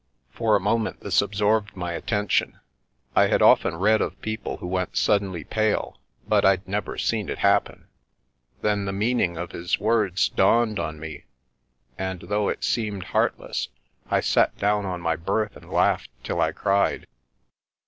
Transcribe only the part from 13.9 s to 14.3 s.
I